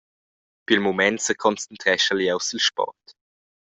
[0.65, 3.05] Pil mument seconcentreschel jeu sil sport.